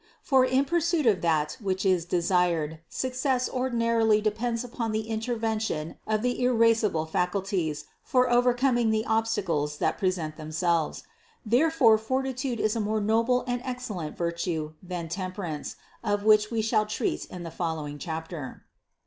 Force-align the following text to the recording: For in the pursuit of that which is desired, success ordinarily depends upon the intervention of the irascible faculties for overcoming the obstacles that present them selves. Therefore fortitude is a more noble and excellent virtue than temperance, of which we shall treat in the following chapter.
For 0.23 0.43
in 0.43 0.63
the 0.63 0.69
pursuit 0.71 1.05
of 1.05 1.21
that 1.21 1.57
which 1.61 1.85
is 1.85 2.05
desired, 2.05 2.79
success 2.89 3.47
ordinarily 3.47 4.19
depends 4.19 4.63
upon 4.63 4.93
the 4.93 5.07
intervention 5.07 5.95
of 6.07 6.23
the 6.23 6.41
irascible 6.43 7.05
faculties 7.05 7.85
for 8.01 8.27
overcoming 8.27 8.89
the 8.89 9.05
obstacles 9.05 9.77
that 9.77 9.99
present 9.99 10.37
them 10.37 10.51
selves. 10.51 11.03
Therefore 11.45 11.99
fortitude 11.99 12.59
is 12.59 12.75
a 12.75 12.79
more 12.79 12.99
noble 12.99 13.43
and 13.45 13.61
excellent 13.63 14.17
virtue 14.17 14.73
than 14.81 15.07
temperance, 15.07 15.75
of 16.03 16.23
which 16.23 16.49
we 16.49 16.63
shall 16.63 16.87
treat 16.87 17.25
in 17.25 17.43
the 17.43 17.51
following 17.51 17.99
chapter. 17.99 18.63